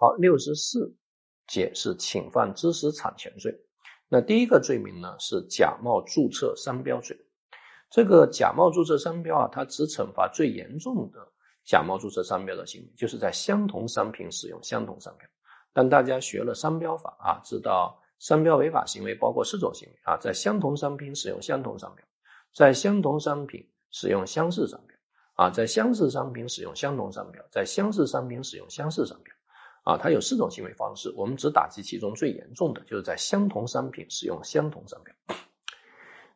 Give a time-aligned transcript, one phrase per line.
[0.00, 0.94] 好，六十四
[1.48, 3.52] 节是侵犯知识产权罪。
[4.08, 7.18] 那第一个罪名呢是假冒注册商标罪。
[7.90, 11.32] 这个假冒注册商标啊，它只惩罚最严重的
[11.64, 15.28] 假冒注册商标的行为，就是在相同商品使用相同商标。
[15.72, 22.04] 但大家学了商标法啊，知道商标违法行为包括四种行为啊，在相同商品使用相同商标，
[22.54, 24.96] 在相同商品使用相似商标
[25.34, 29.34] 啊，在相似商品使用相同商标，在相似商品使用相似商标。
[29.88, 35.14] 啊，它有四种行为方式，我们只打击其中最严重的，就是在相同商品使用相同商标。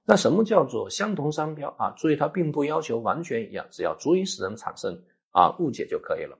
[0.06, 1.90] 那什么叫做相同商标啊？
[1.98, 5.02] 注意，它并不要求完全一样，只要足以使人产生
[5.32, 6.38] 啊误解就可以了。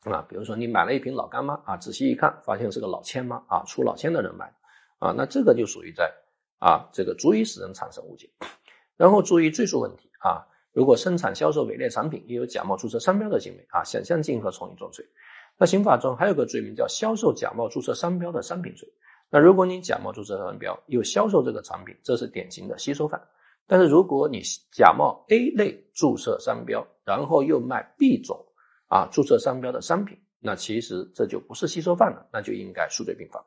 [0.00, 4.52] 啊，比如说你买了一瓶老干妈啊，仔细一看发现是个老千妈啊，出老千的人买
[4.98, 6.12] 啊，那这个就属于在
[6.58, 8.28] 啊这个足以使人产生误解。
[8.96, 15.06] 然后注意罪数问题啊，如果生产销售伪劣产品，也有假冒注册商标的行为啊，想象竞合从一重罪。
[15.62, 18.92] 那刑法中还有个罪名叫销售假冒注册商标的商品罪。
[19.30, 23.28] 那如果你假冒注册商标又销售这个产品，这是典型的吸收犯。
[23.68, 28.44] 但是如果你假冒 A 类注册商标，然后又卖 B 种
[28.88, 33.44] 啊注册商标的商品，那其实这就不是吸收犯了，那就应该数罪并罚。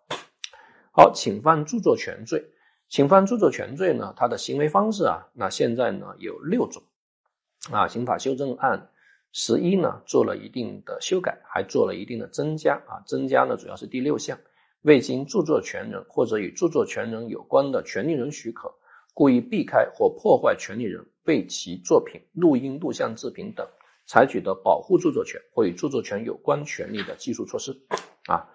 [0.94, 2.46] 好，侵犯著作权罪，
[2.88, 6.82] 侵犯著作权罪呢，它的行为方式啊，那现在呢有六种
[7.74, 8.90] 啊，刑法修正案。
[9.38, 14.40] 十一呢做了一定的修改，还做了一定的增加啊，增加呢主要是第六项，
[14.82, 18.74] 未经著作权人或者与著作权人有关的权利人许可，
[19.14, 23.68] 故意避开或破坏权利人为其作品录音、录像、制品等
[24.06, 27.78] 采取的保护著作权或与著作权有关权利的技术措施
[28.28, 28.48] 啊，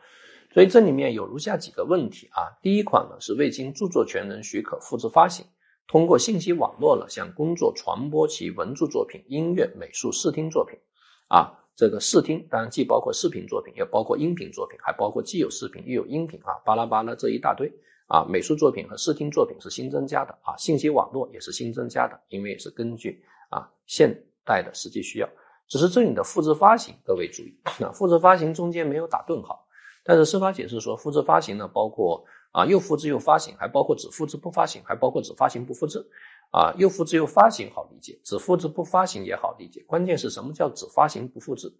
[0.54, 5.44] 所以这里面有如下几个问题啊，第一款呢是未经著作权人许可复制发行。
[5.90, 10.78] 通过信息网络呢向工作传播其文字作品、音乐、美术、视听作品，
[11.26, 17.72] 啊，这个视听当然既包括视频作品，也包括音频作品，还包括既有视频又有音频啊，巴拉巴拉这一大堆。
[18.06, 25.28] 啊，美术作品和视听作品是新增加的啊，信息网络也是新增加的，因为也是根据啊现代的实际需要，
[25.66, 29.66] 只是这里的复制发行，各位注意，啊，复制发行中间没有打顿号，
[30.04, 32.24] 但是司法解释说复制发行呢包括。
[32.52, 36.06] 啊，又复制又发行，还包括只复制不发行，还包括只发行不复制。
[36.52, 39.84] 啊，又复制又发行好理解，只复制不发行也好理解。
[39.86, 41.72] 关键是什么叫只发行不复制？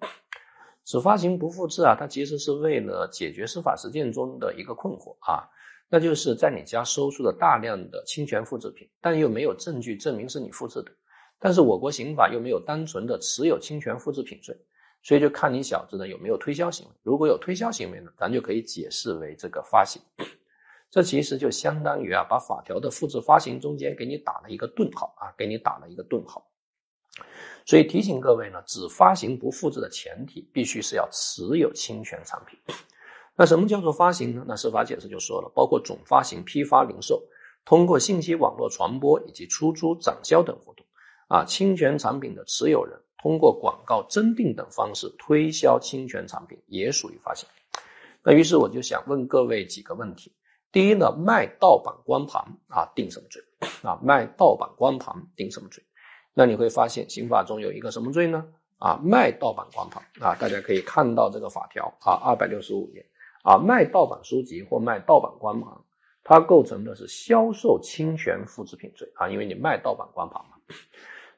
[0.84, 5.50] 只发行不复制啊，它其实是为了解决司法实践中的一个困惑啊，
[5.88, 10.92] 那就是在你家收出了大量的侵权复制品，但又没有证据证明是你复制的，
[11.40, 14.56] 但是我国刑法又没有单纯的持有侵权复制品罪，
[15.02, 16.92] 所以就看你小子呢有没有推销行为。
[17.02, 20.00] 如果有推销行为呢，咱就可以解释为这个发行。
[20.90, 26.48] 这其实就相当于啊，把法条的复制发行中间给你打了一个顿号啊，给你打了一个顿号。
[27.64, 32.58] 所以提醒各位呢，只发行不复制的前提，必须是要持有侵权产品。
[33.36, 34.44] 那什么叫做发行呢？
[34.48, 37.22] 那司法解释就说了，包括总发行、批发、零售，
[37.64, 40.84] 通过信息网络传播以及出租、展销等活动
[41.28, 47.48] 啊，侵权产品的持有人通过广告、征订等方式推销侵权产品，也属于发行。
[48.24, 50.32] 那于是我就想问各位几个问题。
[50.72, 53.42] 第一呢，卖盗版光盘啊，定什么罪？
[53.82, 55.82] 啊，卖盗版光盘定什么罪？
[56.32, 58.46] 那你会发现刑法中有一个什么罪呢？
[58.78, 63.04] 啊，卖盗版光盘啊，大家可以看到这个法条啊，二百六十五页
[63.42, 65.76] 啊，卖盗版书籍或卖盗版光盘，
[66.22, 70.56] 它构成的是销售侵权复制品罪啊，因为你卖盗版光盘嘛。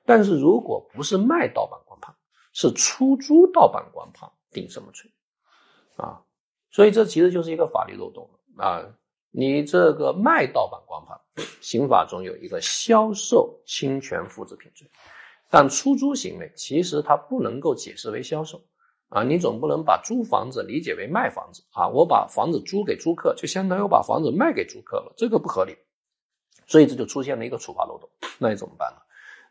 [0.04, 2.14] 但是如果不是卖盗版光盘，
[2.53, 5.10] 是出租盗版光盘，定什么罪？
[5.97, 6.22] 啊，
[6.70, 8.84] 所以这其实就是一个法律漏洞啊。
[9.34, 11.19] 你这个卖盗版光盘，
[11.62, 14.87] 刑法中有一个销售侵权复制品罪，
[15.48, 18.62] 但出租行为其实它不能够解释为销售
[19.09, 25.78] 啊，你总不能把租房子理解为卖房子啊，我把房子租给租客，就相当于我把房子卖给租客了，这个不合理，
[26.67, 29.00] 所以这就出现了一个处罚漏洞，那你怎么办呢？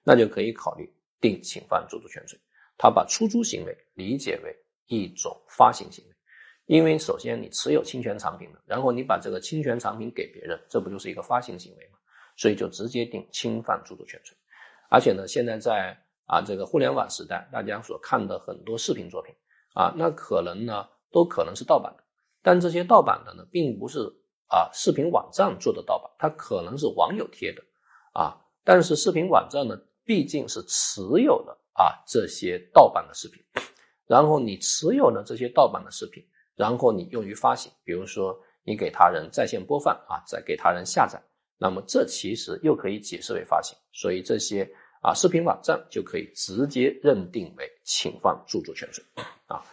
[0.03, 2.39] 那就可以考虑定侵犯著作权罪，
[2.77, 4.55] 他把出租行为理解为
[4.85, 6.10] 一种发行行为。
[6.71, 11.97] 因为首先你持有侵权产品了，然后你把这个侵权产品给别人，这不就是一个发行行为吗？
[12.37, 14.33] 所以就直接定侵犯著作权罪。
[14.89, 19.35] 而且呢，现在在啊这个互联网时代，大家所看的很多视频作品
[19.73, 22.03] 啊，那可能呢都可能是盗版的，
[22.41, 23.99] 但这些盗版的呢，并不是
[24.47, 27.61] 啊视频网站做的盗版，它可能是网友贴的
[28.13, 33.43] 啊，但是视频网站呢毕竟是持有了啊这些盗版的视频，
[34.07, 36.25] 然后你持有了这些盗版的视频。
[36.61, 41.19] 然后你用于发行，比如说你给他人在线播放啊，再给他人下载，
[41.57, 44.69] 那么这其实又可以解释为发行，所以这些
[45.01, 49.03] 啊视频网站就可以直接认定为侵犯著作权罪
[49.47, 49.65] 啊。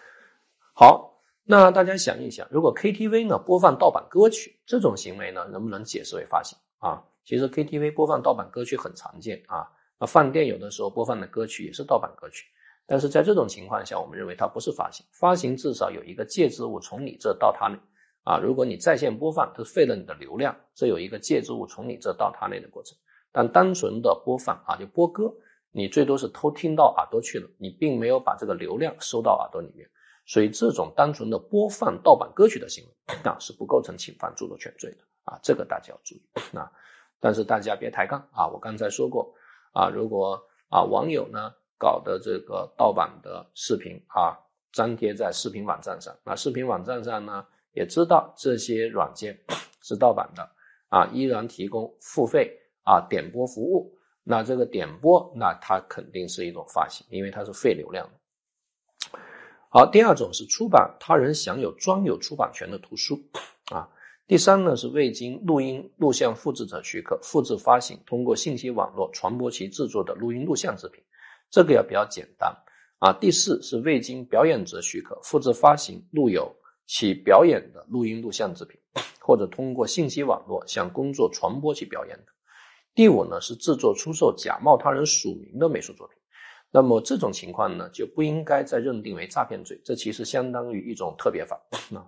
[0.72, 7.04] 好，那大家想一想，如果 KTV 呢播放盗版歌曲，这种行为呢能不能解释为发行啊？
[7.26, 9.68] 其实 KTV 播放盗版歌曲很常见啊，
[10.00, 12.46] 那饭店有的时候播放的歌曲也是盗版歌曲，
[12.88, 17.78] 但是在这种情况下，我们认为它不是发行，发行至少有一个介质物从你这到他那
[18.24, 22.96] 啊，如果你在线播放，它费了你的流量，这有一个介质物从你这到他那的过程，
[23.30, 25.34] 但单纯的播放啊，就播歌，
[25.70, 29.90] 你最多是偷听到耳朵去了，你并没有把这个流量收到耳朵里面。
[30.26, 36.22] 所以这种单纯的播放盗版歌曲的行为，那是不构成侵犯著作权罪的啊，这个大家要注意
[36.56, 36.72] 啊。
[37.20, 39.34] 但是大家别抬杠啊，我刚才说过
[39.72, 44.36] 啊，如果啊网友呢搞的这个盗版的视频啊，
[44.72, 49.38] 粘贴在视频网站上，那视频网站上呢也知道这些软件
[49.82, 50.50] 是盗版的
[50.88, 58.12] 啊，依然提供付费啊点播服务，那这个点播那它肯定是一种发行，因为它是费流量的。
[59.70, 63.20] 好，第二种是出版他人享有专有出版权的图书，
[63.70, 63.90] 啊，
[64.26, 71.04] 第三呢是未经录音录像复制者许可复制发行，通过信息网络传播其制作的录音录像制品，
[71.50, 72.56] 这个也比较简单，
[72.98, 76.54] 啊，第四是未经表演者许可复制发行录有
[76.86, 78.78] 其表演的录音录像制品，
[79.20, 82.32] 或者通过信息网络向公众传播其表演的，
[82.94, 86.16] 第五呢是制作出售假冒他人署名的美术作品。
[86.70, 91.58] 那么这种情况呢，就不应该再认定为诈骗罪，这其实相当于一种特别法。
[91.96, 92.04] 啊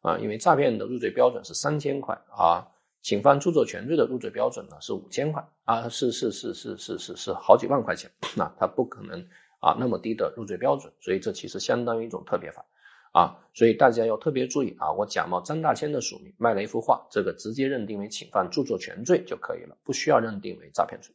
[0.00, 2.66] 啊，因为诈骗的入罪标准是三千块啊，
[3.08, 9.26] 侵犯著作权罪的入罪标准呢是五千块啊，是是是是是是是好几万块钱，那他不可能
[9.60, 12.66] 啊那么低的入罪标准，所以这其实相当于一种特别法
[13.12, 21.14] 啊，所以大家要特别注意啊，我假冒张大千的署名卖了一幅画，这个直接认定为侵犯著作权罪就可以了，不需要认定为诈骗罪。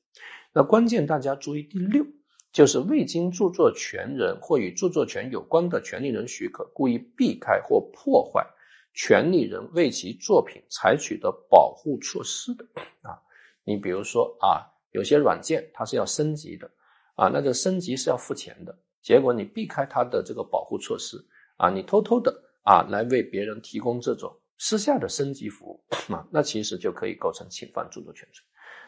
[0.51, 2.07] 那关键大家注意第六。
[2.51, 8.45] 就是未经著作权人或与著作权有关的权利人许可，故意避开或破坏
[8.93, 12.65] 权利人为其作品采取的保护措施的
[13.01, 13.19] 啊。
[13.63, 16.69] 你比如说啊，有些软件它是要升级的
[17.15, 21.25] 啊，那这升级是要付钱的，结果你避开它的这个保护措施
[21.57, 28.43] 啊，你偷偷的啊来为别人提供这种私下的升级服务啊，那其实就可以构成侵犯著作权罪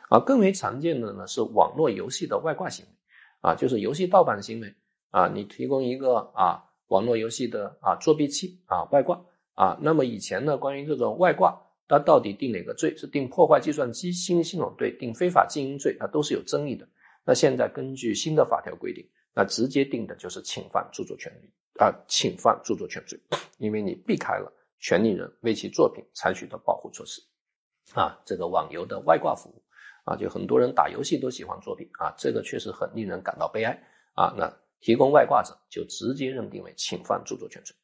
[0.09, 0.19] 啊。
[0.19, 2.91] 更为常见的呢是网络游戏的外挂行为。
[3.41, 4.73] 啊，就是游戏盗版行为
[5.11, 9.23] 啊，你提供一个啊网络游戏的啊作弊器啊外挂
[9.55, 12.95] 啊，那么以前呢，关于这种外挂，它到底定哪个罪？
[12.95, 16.87] 是定破坏计算机信息系统罪，定非法经营罪，它都是有争议的。
[17.25, 19.03] 那现在根据新的法条规定，
[19.33, 21.49] 那直接定的就是侵犯著作权利
[21.79, 23.19] 啊，侵犯著作权罪，
[23.57, 27.21] 因为你避开了权利人为其作品采取的保护措施
[27.93, 29.61] 啊，这个网游的外挂服务。
[30.05, 33.75] 啊，就很多人打游戏都喜欢作弊啊，这个确实很令人感到悲哀
[34.13, 34.35] 啊。
[34.37, 37.75] 那提供外挂者就直接认定为侵犯著作权罪。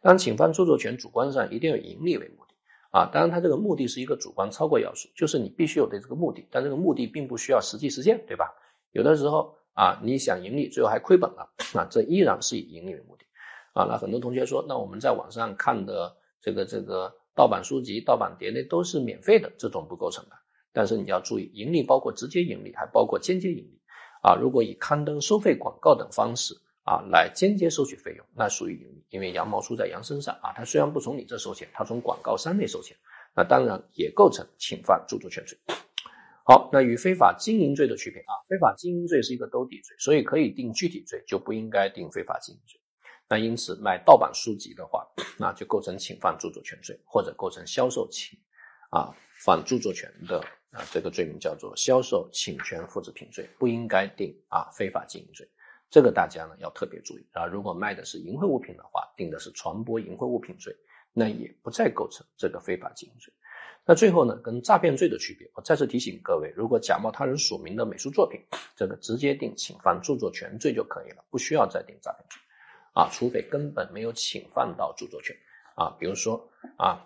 [0.00, 2.54] 当然，侵犯著作权主观上一定要盈利为目的
[2.90, 3.10] 啊。
[3.12, 8.54] 当然，它这个目的是一个主观超过要素，就是你必须有的这个目的，但这个目的并不需要实际实现，对吧？
[8.92, 13.24] 有的时候啊，你想盈利，最后还亏本了啊，这依然是以盈利为目的
[13.72, 13.84] 啊。
[13.84, 20.36] 那很多同学说，那我们在网上看的这个这个盗版书籍、盗版碟类都是免费的，这种不构成的。
[20.72, 23.80] 但是你要注意，盈利包括直接盈利，还包括间接盈利
[24.22, 24.36] 啊。
[24.40, 26.54] 如果以刊登、收费广告等方式
[26.88, 30.52] 啊来间接收取费用，那属于盈利，因为羊毛出在羊身上啊。
[30.56, 32.96] 他虽然不从你这收钱，他从广告商那收钱，
[33.36, 35.58] 那当然也构成侵犯著作权罪。
[36.44, 42.80] 好，那与非法经营罪的区别啊，非法经营罪是一个兜底罪，所以可以定具体罪，就不应该定非法经营罪。
[43.28, 45.06] 那因此卖盗版书籍的话，
[45.38, 48.38] 那就构成侵犯著作权罪，或者构成销售侵
[48.90, 49.14] 啊
[49.44, 50.42] 反著作权的。
[50.70, 55.48] 啊，这个罪名叫做销售侵权复制品罪，不应该定啊非法经营罪。
[55.90, 57.46] 这个大家呢要特别注意啊。
[57.46, 60.76] 如果卖的是淫秽物品的话，定的是传播淫秽物品罪，
[61.12, 63.32] 那也不再构成这个非法经营罪。
[63.84, 68.40] 那最后呢，跟诈骗罪的区别，我再次提醒各位，如果假冒他人署名的美术作品，
[68.76, 72.40] 这个直接定侵犯著作权罪就可以了，不需要再定诈骗罪
[72.94, 75.36] 啊，除非根本没有侵犯到著作权
[75.74, 77.04] 啊，比如说啊。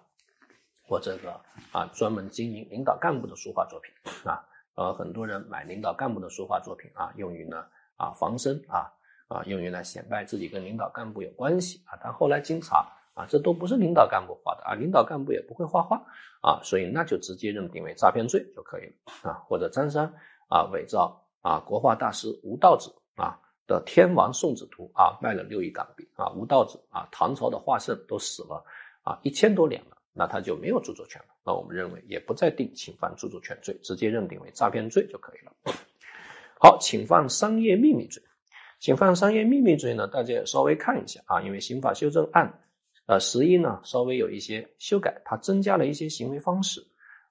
[0.89, 7.65] 我这个啊，专门经营领导干部的书画作品啊，呃，很多人买领导干部的书画作品啊，用于呢
[8.03, 8.91] 啊防身啊
[9.29, 11.99] 啊，用于来显摆自己跟领导干部有关系啊。
[12.03, 16.03] 但后来经查啊，这都不是领导干部画的啊，领导干部也不会画画
[16.43, 19.35] 啊，所以那就直接认定为诈骗罪就可以了啊。
[19.47, 20.13] 或者张三
[20.49, 26.31] 啊伪造啊国画大师吴道子啊的《天王送子图》啊，卖了六亿港币啊。
[26.31, 28.65] 吴道子啊，唐朝的画圣都死了
[29.03, 29.97] 啊一千多年了。
[30.15, 31.29] 那他就没有著作权了。
[31.43, 35.53] 那我们认为也不再定侵犯著作权罪，直接认定为诈骗罪就可以了。
[36.65, 38.23] 好，侵犯商业秘密罪，
[38.79, 42.61] 侵犯商业秘密罪呢，大家稍微看一下啊，因为刑法修正案
[43.07, 46.81] 呃，十一呢稍微有一些修改，它增加了一些行为方式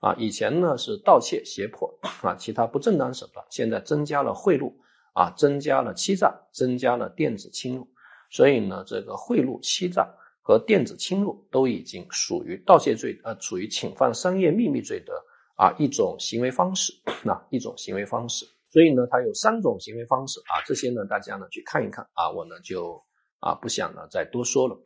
[0.01, 4.73] 啊，以前呢是盗窃、胁迫啊，其他不正当手段，现在增加了贿赂
[5.13, 7.87] 啊，增加了欺诈，增加了电子侵入，
[8.31, 15.13] 所以呢，这个贿赂、欺诈和电子侵入都已经属于盗窃罪，呃，属于侵犯商业秘密罪的
[15.55, 16.91] 啊一种行为方式，
[17.23, 18.45] 那一种行为方式。
[18.71, 23.03] 所以呢，它有三种行为方式啊，这些呢大家呢去看一看啊，我呢就
[23.41, 24.79] 啊不想呢再多说了。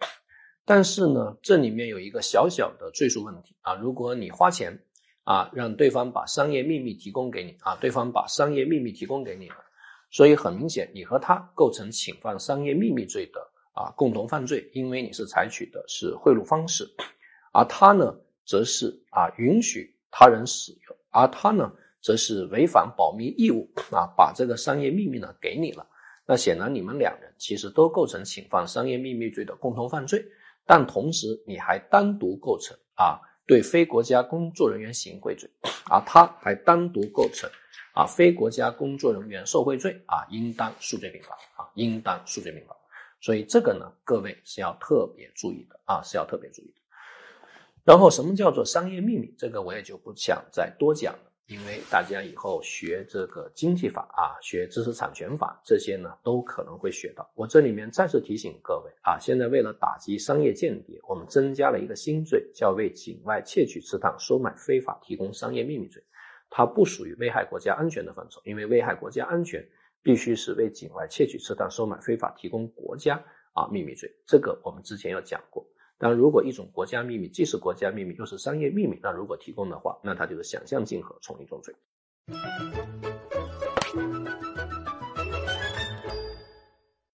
[0.66, 4.84] 但是呢，这里面有一个小小的赘述问题啊，如果你花钱
[5.24, 9.58] 啊让对方把商业秘密提供给你啊，对方把商业秘密提供给你了，
[10.10, 13.40] 所以很明显你和他构成侵犯商业秘密罪的
[13.74, 16.90] 啊共同犯罪，因为你是采取的是贿赂方式，
[17.54, 21.72] 而他呢则是啊允许他人使用，而他呢。
[22.06, 25.88] 则是违反保密义务啊，把这个商业秘密呢给你了。
[26.28, 30.24] 那显然你们两人其实都构成侵犯商业秘密罪的共同犯罪，
[30.68, 35.50] 但同时你还单独构成啊对非国家工作人员行贿罪，
[35.86, 37.50] 啊他还单独构成
[37.96, 42.78] 啊非国家工作人员受贿罪啊，应当数罪并罚啊，应当数罪并罚。
[43.20, 46.82] 所以这个呢，各位是要特别注意的啊，是要特别注意的。
[47.84, 49.34] 然后什么叫做商业秘密？
[49.40, 51.32] 这个我也就不想再多讲了。
[51.48, 57.30] 因为大家以后学这个经济法啊，学知识产权法这些呢，都可能会学到。
[57.36, 66.04] 我这里面再次提醒各位啊，现在为了打击商业间谍，我们增加了一个新罪，叫为境外窃取、刺探、收买、非法提供商业秘密罪。
[66.50, 69.68] 它不属于危害国家安全的范畴，因为危害国家安全
[70.02, 73.24] 必须是为境外窃取、刺探、收买、非法提供国家
[73.54, 74.10] 啊秘密罪。
[74.26, 75.68] 这个我们之前有讲过。
[76.08, 81.74] 但如果一种国家秘密既是国家秘密又是商业秘密，那如果提供的话，那它就是想象竞合，从一重罪。